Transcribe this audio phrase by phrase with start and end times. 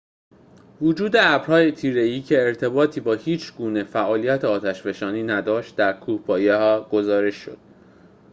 [0.81, 7.57] وجود ابرهای تیره‌ای که ارتباطی با هیچ‌گونه فعالیت آتش‌فشانی نداشت در کوهپایه گزارش شد